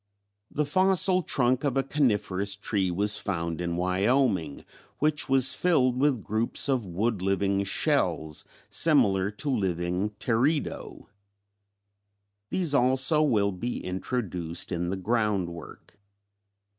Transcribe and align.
The 0.49 0.65
fossil 0.65 1.21
trunk 1.21 1.63
of 1.63 1.77
a 1.77 1.83
coniferous 1.83 2.55
tree 2.55 2.89
was 2.89 3.19
found 3.19 3.61
in 3.61 3.75
Wyoming, 3.75 4.65
which 4.97 5.29
was 5.29 5.53
filled 5.53 5.95
with 5.95 6.23
groups 6.23 6.67
of 6.67 6.87
wood 6.87 7.21
living 7.21 7.63
shells 7.65 8.43
similar 8.67 9.29
to 9.29 9.51
the 9.51 9.57
living 9.57 10.09
Teredo. 10.19 11.07
These 12.49 12.73
also 12.73 13.21
will 13.21 13.51
be 13.51 13.83
introduced 13.85 14.71
in 14.71 14.89
the 14.89 14.97
ground 14.97 15.49
work. 15.49 15.99